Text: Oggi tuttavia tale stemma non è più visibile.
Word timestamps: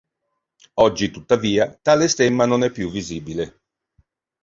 Oggi 0.79 1.11
tuttavia 1.11 1.77
tale 1.79 2.07
stemma 2.07 2.47
non 2.47 2.63
è 2.63 2.71
più 2.71 2.89
visibile. 2.89 3.61